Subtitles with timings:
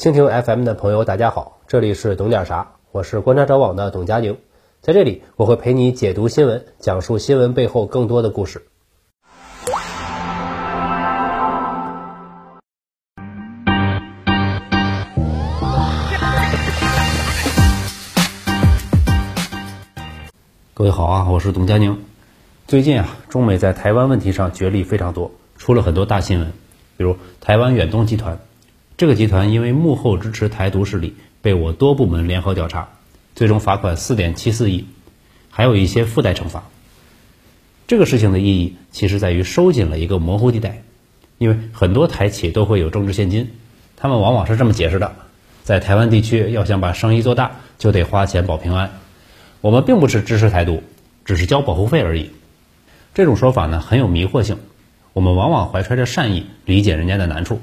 [0.00, 4.38] 蜻蜓 FM 的朋友，大家好，这里是懂点啥，我是观察者网的董佳宁，
[4.80, 8.62] 在这里我会陪你解读新闻，讲述新闻背后更多的故事。
[20.72, 22.02] 各位好啊，我是董佳宁。
[22.66, 26.50] 最近啊，中美在台湾问题上角力非常多，出了很多大新闻，
[26.96, 28.38] 比如台湾远东集团，
[29.00, 32.90] 这个集团因为幕后支持台独势力，被我多部门联合调查，
[33.34, 34.84] 最终罚款四点七四亿，
[35.48, 36.64] 还有一些附带惩罚。
[37.86, 40.82] 这个事情的意义其实在于收紧了一个模糊地带，
[41.38, 43.52] 因为很多台企都会有政治现金，
[43.96, 45.16] 他们往往是这么解释的：
[45.64, 48.90] 在台湾地区要想把生意做大，就得花钱保平安。
[49.62, 50.82] 我们并不是支持台独，
[51.24, 52.32] 只是交保护费而已。
[53.14, 54.58] 这种说法呢很有迷惑性，
[55.14, 57.62] 我们往往怀揣着善意理解人家的难处，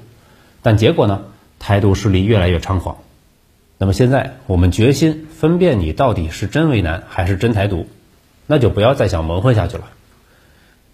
[0.62, 1.26] 但结果呢，
[1.60, 2.98] 台独势力越来越猖狂。
[3.78, 7.88] 那么现在我们决心分辨你到底是真为难还是真台独，
[8.46, 9.86] 那就不要再想蒙混下去了。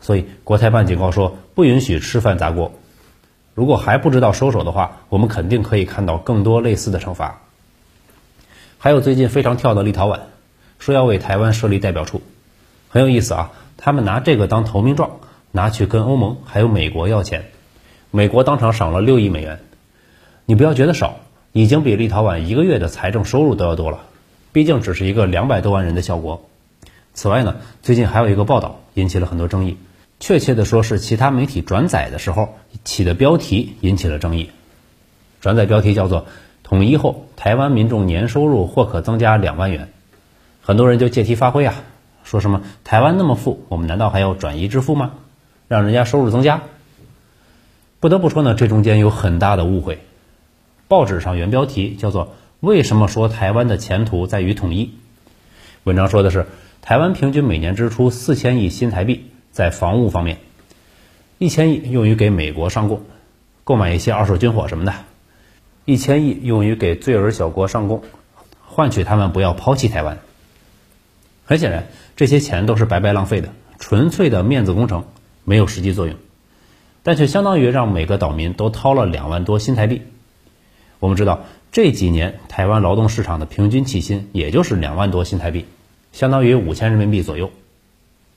[0.01, 2.73] 所以国台办警告说，不允许吃饭砸锅。
[3.55, 7.41] 如果还不知道收手的话，我们肯定可以看到更多类似的惩罚。
[8.77, 10.19] 还有最近非常跳的立陶宛。
[10.79, 12.21] 说要为台湾设立代表处，
[12.89, 13.51] 很有意思啊！
[13.77, 15.11] 他们拿这个当投名状，
[15.51, 17.51] 拿去跟欧盟还有美国要钱，
[18.15, 19.59] 美国当场赏了六亿美元。
[20.45, 21.15] 你不要觉得少，
[21.51, 24.01] 已经比立陶宛一个月的财政收入都要多了。
[24.51, 26.47] 毕竟只是一个两百多万人的小国。
[27.15, 29.77] 此外呢，最近还有一个报道引起了很多争议，
[30.19, 32.53] 确切的说是其他媒体转载的时候
[32.83, 34.51] 起的标题引起了争议。
[35.41, 36.27] 转载标题叫做
[36.61, 39.89] “统一后，台湾民众年收入或可增加两万元”。
[40.61, 41.73] 很多人就借题发挥啊，
[42.23, 45.13] 说什么台湾那么富，我们难道还要转移支付吗？
[45.67, 46.61] 让人家收入增加？
[48.03, 49.99] 不得不说呢，这中间有很大的误会。
[50.89, 54.95] 报纸上原标题叫做“为什么说台湾的前途在于统一”，
[55.85, 56.45] 文章说的是
[56.81, 60.39] 台湾平均每年支出四千亿新台币在防务方面，
[61.37, 63.03] 一千亿用于给美国上供，
[63.63, 64.93] 购买一些二手军火什么的，
[65.85, 68.03] 一千亿用于给罪儿小国上供，
[68.65, 70.17] 换取他们不要抛弃台湾。
[71.45, 75.05] 很显然，这些钱都是白白浪费的，纯粹的面子工程，
[75.45, 76.17] 没有实际作用，
[77.03, 80.01] 但却相当于让每个岛民都掏了两万多新台币。
[80.99, 81.41] 我们知道，
[81.71, 85.65] 这几年台湾劳动市场的平均起薪也就是两万多新台币，
[86.11, 87.51] 相当于五千人民币左右。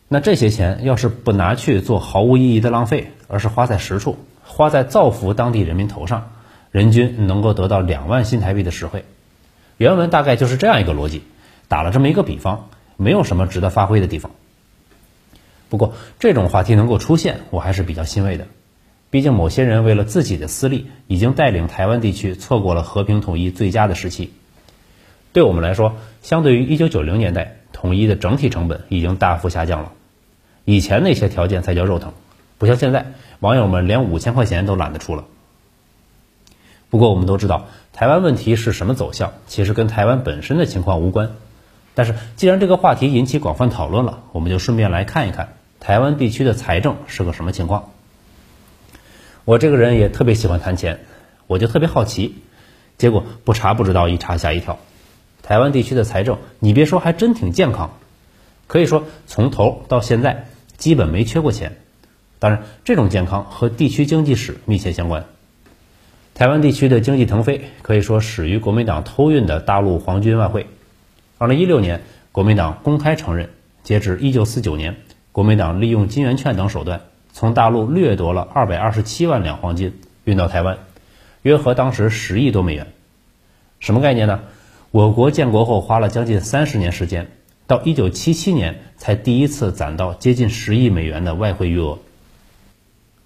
[0.08, 6.30] 那这些钱要是不拿去做毫无意义的浪费，而是花在实处，花在造福当地人民头上，
[6.70, 9.04] 人均能够得到两万新台币的实惠。
[9.76, 11.22] 原文大概就是这样一个逻辑，
[11.68, 12.68] 打了这么一个比方。
[12.98, 14.30] 没有什么值得发挥的地方。
[15.68, 18.46] 不过，这种话题能够出现，我还是比较欣慰的。
[19.10, 24.32] 毕竟，某些人为了自己的私利，已经带领台湾地区错过了和平统一最佳的时期。
[25.32, 29.92] 对我们来说，相对于1990年代，统一的整体成本已经大幅下降了。
[30.64, 32.12] 以前那些条件才叫肉疼，
[32.58, 35.24] 不像现在，网友们连五千块钱都懒得出了。
[36.90, 41.30] 不过，我们都知道，台湾问题是什么走向，其实跟台湾本身的情况无关。
[41.94, 45.55] 但是，既然这个话题引起广泛讨论了，我们就顺便来看一看
[45.86, 47.92] 台湾地区的财政是个什么情况。
[49.44, 50.98] 我这个人也特别喜欢谈钱，
[51.46, 52.34] 我就特别好奇，
[52.98, 54.80] 结果不查不知道，一查吓一跳。
[55.44, 58.00] 台湾地区的财政，你别说，还真挺健康，
[58.66, 61.76] 可以说从头到现在基本没缺过钱。
[62.40, 65.26] 当然，这种健康和地区经济史密切相关。
[66.34, 70.66] 台湾地区的经济腾飞，可以说始于国民党偷运的大陆黄金外汇。
[71.38, 73.50] 二零一六年，国民党公开承认，
[73.84, 74.96] 截至一九四九年，
[75.36, 79.92] 国民党利用金圆券等手段，从大陆掠夺了二百二十七万两黄金，
[80.24, 80.78] 运到台湾，
[81.42, 82.86] 约合当时十亿多美元。
[83.78, 84.40] 什么概念呢？
[84.92, 87.28] 我国建国后花了将近三十年时间，
[87.66, 91.98] 到一九七七年才第一次攒到接近十亿美元的外汇余额。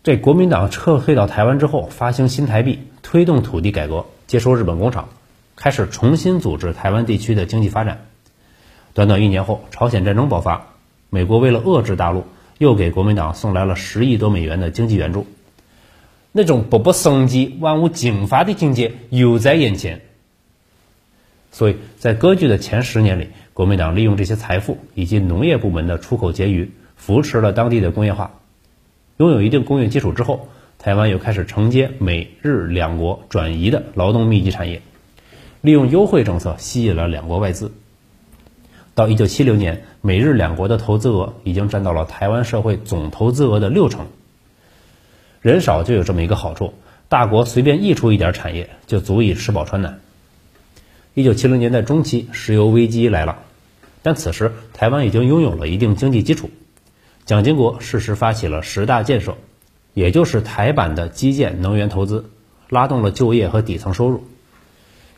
[0.02, 5.10] 这国民党撤退到台湾之后，发行新台币，推动土地改革，接收日本工厂。
[5.54, 8.04] 开始重新组织台湾地区的经济发展。
[8.94, 10.66] 短短一年后，朝鲜战争爆发，
[11.10, 12.24] 美国为了遏制大陆，
[12.58, 15.26] 又给国民党送来了十亿多美元的经济援助。
[16.32, 20.00] 那种勃勃生机、万物竞发的境界又在眼前。
[21.50, 28.30] 所以在割据的前十年里，国民党利用这些财富以及农业部门的出口结余，扶持了当地的工业化。
[29.16, 30.48] 拥有一定工业基础之后，
[30.78, 34.80] 台湾又开始承接美日两国转移的劳动密集产业。
[35.60, 37.72] 利用优惠政策吸引了两国外资。
[39.00, 44.08] 到一九七零年，美日两国的投资额已经占到了台湾社会总投资额的六成。
[45.40, 46.74] 人少就有这么一个好处，
[47.08, 50.00] 大国随便溢出一点产业就足以吃饱穿暖。
[51.14, 53.38] 一九七零年代中期，石油危机来了，
[54.02, 56.50] 但此时台湾已经拥有了一定经济基础。
[57.24, 59.38] 蒋经国适时发起了十大建设，
[59.94, 62.28] 也就是台版的基建能源投资，
[62.68, 64.24] 拉动了就业和底层收入。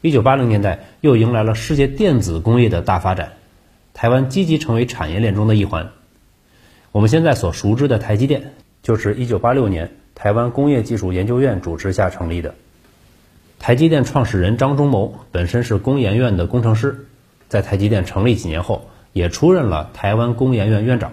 [0.03, 3.33] 一九八零年代又迎来了世界电子工业的大发展，
[3.95, 5.91] 台湾积极成为产业链中的一环。
[6.91, 8.53] 我们现在所熟知的台积电，
[8.83, 12.55] 就是一九八六年台湾工业技术研究院主持下成立的。
[13.59, 17.07] 台积电创始人张忠谋本身是工研院的工程师，
[17.49, 21.13] 在台积电成立几年后，也出任了台湾工研院院长。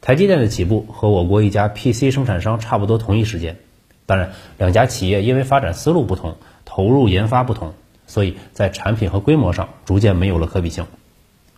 [0.00, 3.56] 台积电的起步和我国一家 PC 生产商差不多同一时间，
[4.04, 6.36] 当然，两家企业因为发展思路不同。
[6.64, 7.74] 投入研发不同，
[8.06, 10.86] 所以在产品和规模上逐渐没有了可比性。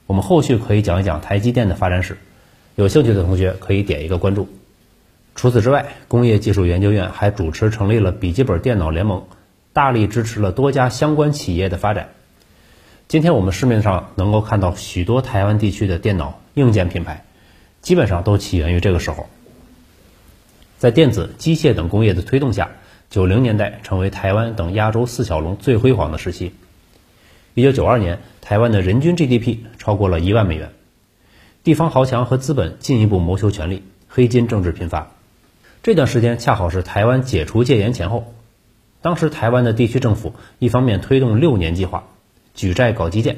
[0.07, 2.19] 我们后续可以讲一讲台积电的发展史，
[2.75, 4.49] 有兴趣的同学可以点一个关注。
[5.35, 9.25] 除此之外，工业技术研究院还主持成立了笔记本电脑联盟，
[9.73, 12.11] 大力支持了多家相关企业的发展。
[13.09, 17.25] 今天我们市面上能够看到许多台湾地区的电脑硬件品牌，
[17.83, 19.29] 基本上都起源于这个时候。
[20.79, 22.71] 在电子、机械等工业的推动下。
[23.11, 26.53] 九零年代成为台湾等亚洲四小龙最辉煌的时期。
[27.57, 30.73] 一九九二年，台湾的人均 GDP 超过了一万美元，
[31.63, 35.13] 地方豪强和资本进一步谋求权力，黑金政治频发。
[35.81, 38.35] 这段时间恰好是台湾解除戒严前后。
[39.03, 42.09] 当时台湾的地区政府一方面推动六年计划，
[42.57, 43.37] 举债搞基建，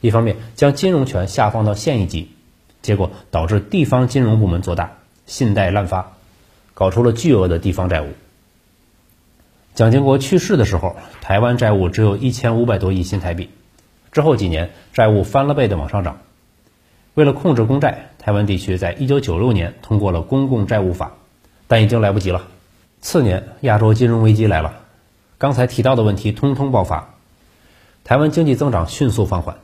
[0.00, 2.30] 一方面将金融权下放到县一级，
[2.80, 4.92] 结果导致地方金融部门做大，
[5.26, 6.12] 信贷滥发，
[6.72, 8.06] 搞出了巨额的地方债务。
[9.74, 13.50] 蒋经国去世的时候，台湾债务只有一千五百多亿新台币。
[14.12, 16.20] 之后几年，债务翻了倍的往上涨。
[17.14, 21.06] 为了控制公债，台湾地区在一九九六年通过了《公共债务法》，
[21.66, 22.46] 但已经来不及了。
[23.00, 24.76] 次年，亚洲金融危机来了，
[25.38, 27.12] 刚才提到的问题通通爆发，
[28.04, 29.56] 台湾经济增长迅速放缓，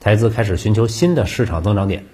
[0.00, 2.04] 台资开始寻求新的市场增长点。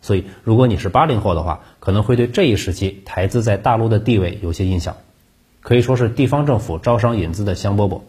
[0.00, 4.96] 所以，如果你是八零后的话，可能会对这一时期台资在大陆的地位有些印象。
[5.60, 8.00] 可以说是地方政府招商引资的香饽饽。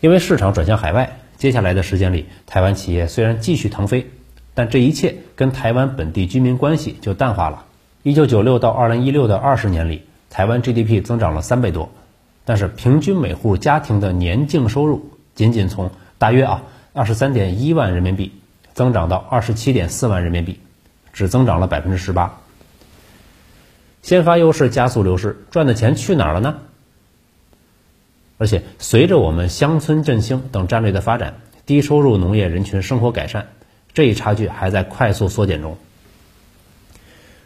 [0.00, 4.10] 因为市场转向海外，接下来的时间里，台湾企业虽然继续腾飞，
[4.54, 7.64] 但这一切跟台湾本地居民关系就淡化了。
[8.02, 11.90] 一九九六到二零一六的二十年里，台湾 GDP 增长了三倍多，
[12.46, 16.62] 但是平均每户家庭的年净收入仅仅从大约啊
[16.94, 18.32] 二十三点一万人民币
[18.72, 20.58] 增长到二十七点四万人民币，
[21.12, 22.39] 只增长了百分之十八。
[24.02, 26.58] 先发优势加速流失，赚的钱去哪儿了呢？
[28.38, 31.34] 而且随着我们乡村振兴等战略的发展，
[31.66, 33.48] 低收入农业人群生活改善，
[33.92, 35.76] 这一差距还在快速缩减中。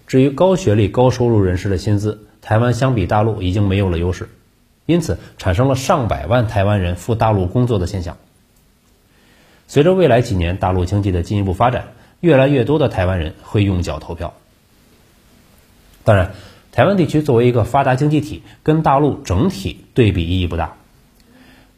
[0.07, 4.29] 至于高学历高收入人士的薪资，台湾相比大陆已经没有了优势，
[4.87, 8.17] 因此产生了上百万台湾人赴大陆工作的现象。
[9.67, 11.89] 随着未来几年大陆经济的进一步发展，
[12.21, 14.35] 越来越多的台湾人会用脚投票。
[16.05, 16.33] 当然，
[16.71, 20.75] 台湾地区作为一个发达经济体，跟大陆整体对比意义不大。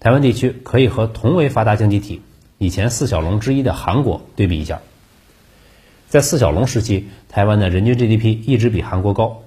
[0.01, 2.23] 台湾地区可以和同为发达经济体、
[2.59, 4.81] 以前四小龙之一的韩国对比一下。
[6.09, 9.43] 在四小龙时期，台湾的人均 GDP 一直比韩国高，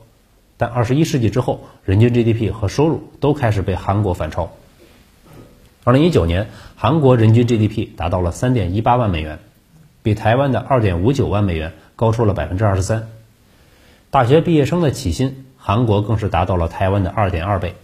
[0.57, 4.51] 但二十一世纪之后，人均 GDP 和收入都开始被韩国反超。
[5.83, 9.39] 二零一九年，韩国人均 GDP 达到了三点一八万美元，
[10.03, 13.07] 比台湾的二点五九万美元高出了百分之二十三。
[14.11, 17.75] 大学毕业生的起薪，韩国更是达到了台湾的二点二倍。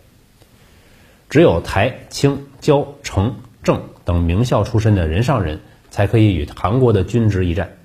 [1.30, 5.60] 只有台、清、交、成、政等名校出身的人上人
[5.92, 7.78] 才可以与韩国的均值一战。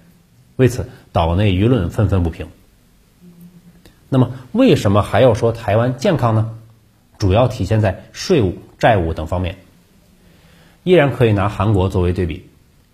[0.57, 2.49] 为此，岛内舆论愤愤不平。
[4.09, 6.51] 那么，为什么还要说台湾健康呢？
[7.19, 9.59] 主要体现在税务、债务等方面。
[10.83, 12.49] 依然可以拿韩国作为对比。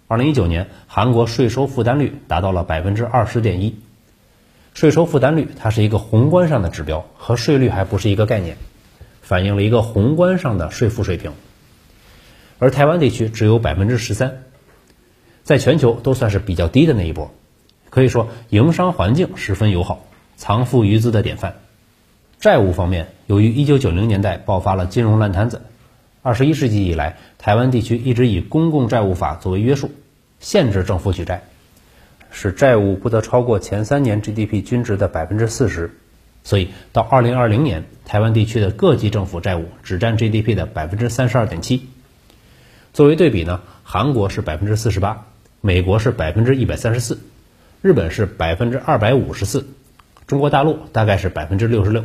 [0.08, 3.76] 二零一九年，韩国税收负担率达到了百分之二十点一。
[4.76, 8.58] 税收负担率，它是一个宏观上的指标，和税率还不是一个概念，
[9.22, 11.32] 反映了一个宏观上的税负水平。
[12.58, 14.42] 而台湾地区只有百分之十三，
[15.44, 17.30] 在全球都算是比较低的那一波，
[17.88, 20.04] 可以说营商环境十分友好，
[20.36, 21.54] 藏富于资的典范。
[22.38, 25.62] 债务方面，由于一九九零年代爆发了金融烂摊子，
[26.20, 29.90] 二十一世纪以来，台湾地区一直以公共债务法作为约束，
[30.38, 31.44] 限制政府举债。
[32.38, 35.90] 使债务不得超过前三年 GDP 均值的百分之四十，
[36.44, 41.88] 所以到二零二零年，台湾地区的各级政府债务只占 GDP 的百分之三十二点七。
[42.92, 45.24] 作为对比呢，韩国是百分之四十八，
[45.62, 47.18] 美国是百分之一百三十四，
[47.80, 49.66] 日本是百分之二百五十四，
[50.26, 52.04] 中国大陆大概是百分之六十六。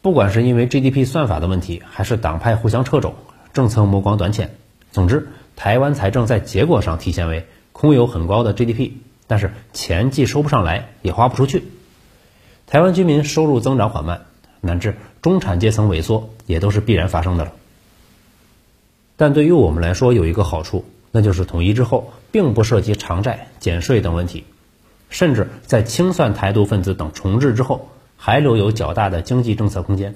[0.00, 3.14] 不管是因为 GDP 算法的问题，还是党派互相掣肘、
[3.52, 4.54] 政策目光短浅，
[4.90, 8.92] 总之，台湾财政在结果上体现为空有很高的 GDP，
[9.26, 11.64] 但是钱既收不上来，也花不出去。
[12.66, 14.26] 台湾居民收入增长缓慢，
[14.60, 17.52] 乃至中产阶层萎缩，也都是必然发生的了。
[19.16, 24.44] 但对于我们来说，有一个好处，那就是统一之后，并不涉及偿债、减税等问题，
[25.10, 27.88] 甚至在清算台独分子等重置之后。
[28.24, 30.14] 还留有较大的经济政策空间，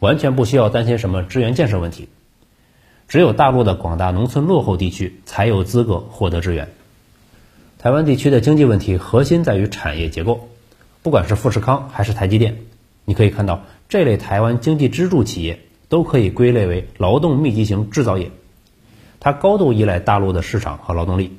[0.00, 2.10] 完全不需要担心什么支援建设问题。
[3.08, 6.68] 只有大陆的广大农村落后地区才有资格获得支援。
[7.78, 10.48] 台湾地区的经济问题核心在于产业结构，
[11.04, 12.56] 不管是富士康还是台积电，
[13.04, 18.32] 你可以看到这类台湾经济支柱企业都可以归类为劳动密集型制造业，
[19.20, 21.38] 它高度依赖大陆的市场和劳动力，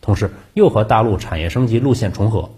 [0.00, 2.50] 同时又和大陆产业升级路线重合。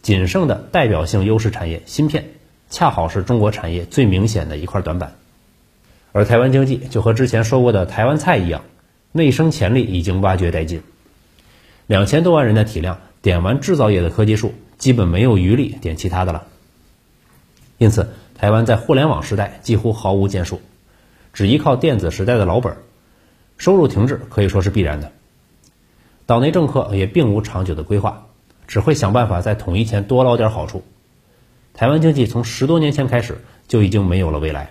[0.00, 2.30] 仅剩的代表性优势产业芯片，
[2.70, 5.16] 恰好是中国产业最明显的一块短板。
[6.12, 8.62] 而台湾经济就和之前说过的台湾菜一样，
[9.12, 10.80] 内生潜力已经挖掘殆尽。
[11.86, 16.46] 两千多万人的体量，点完制造业的科技树，基本没有余力点其他的了。
[17.78, 20.60] 因此，台湾在互联网时代几乎毫无建树，
[21.32, 22.76] 只依靠电子时代的老本，
[23.58, 25.12] 收入停滞可以说是必然的。
[26.26, 28.22] 岛内政客也并无长久的规划。
[28.68, 30.82] 只会想办法在统一前多捞点好处。
[31.72, 33.38] 台湾经济从十多年前开始
[33.68, 34.70] 就已经没有了未来。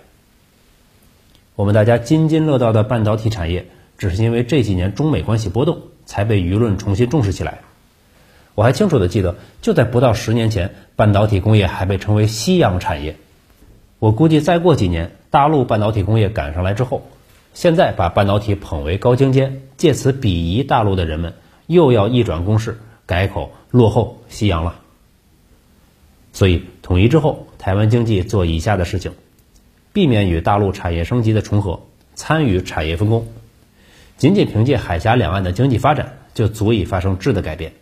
[1.54, 7.58] 我们大家津津乐道的半导体产业，只是因为这几年中美关系波动，才被舆论重新重视起来。
[8.54, 13.16] 我还清楚的记得，就在不到十年前，半导体工业还被称为夕阳产业。
[13.98, 17.06] 我估计再过几年，大陆半导体工业赶上来之后，
[17.52, 21.34] 现在把半导体捧为高精尖，借此鄙夷大陆的人们，
[21.66, 22.78] 又要一转攻势。
[23.08, 24.80] 改口落后夕阳了，
[26.32, 29.12] 所以统一之后，台湾经济做以下的事情：
[29.92, 31.82] 避免与大陆产业升级的重合，
[32.16, 33.28] 参与产业分工。
[34.18, 37.72] 仅仅凭借海峡两岸的经济发展，就足以发生质的改变。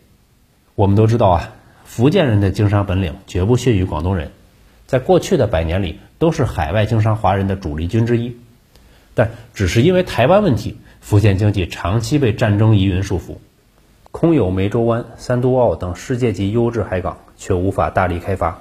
[0.75, 1.53] 我们都知道啊，
[1.85, 4.31] 福建人的经商本领绝不逊于广东人，
[4.85, 8.35] 在过去的百年里，都是海外经商华人的主力军之一。
[9.13, 13.37] 但只是因为台湾问题，福建经济长期被战争疑云束缚。
[14.11, 18.59] 空有湄洲湾、三都澳等世界级优质海港，却无法大力开发。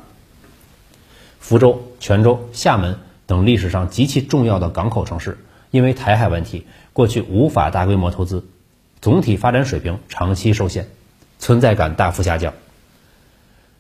[1.40, 5.38] 福州、泉州、厦门等历史上极其重要的港口城市，
[5.70, 8.46] 因为台海问题，过去无法大规模投资，
[9.02, 10.86] 总体发展水平长期受限，
[11.38, 12.54] 存在感大幅下降。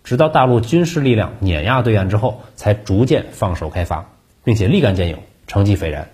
[0.02, 4.10] 直到大陆军事力量碾压对岸之后，才逐渐放手开发，
[4.42, 6.10] 并且立竿见影，成绩斐然。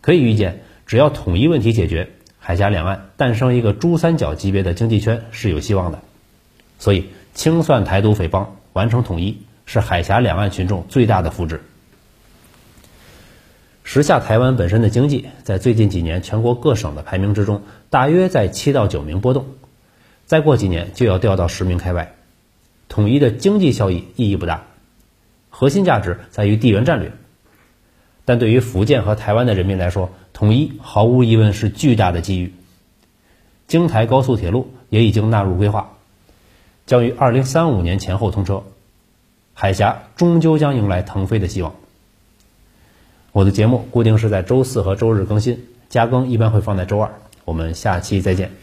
[0.00, 2.10] 可以预见，只要统一问题解决。
[2.38, 6.00] 海峡两岸诞生一个珠三角级别的经济圈是有希望的，
[6.78, 11.58] 所以清算台独匪帮，完成统一，是海峡两岸群众最大的福祉。
[13.94, 19.44] 时下台湾本身的经济，在最近几年全国各省的排名之中，大约在七到九名波动，
[20.24, 22.14] 再过几年就要掉到十名开外。
[22.88, 24.64] 统一的经济效益意义不大，
[25.50, 27.12] 核心价值在于地缘战略。
[28.24, 32.54] 但对于福建和台湾的人民来说，统一毫无疑问是巨大的机遇。
[33.66, 35.92] 京台高速铁路也已经纳入规划，
[36.86, 38.62] 将于二零三五年前后通车，
[39.52, 41.74] 海峡终究将迎来腾飞的希望。
[43.32, 45.58] 我的节目固定是在周四和周日更新，
[45.88, 47.10] 加更一般会放在周二。
[47.44, 48.61] 我们下期再见。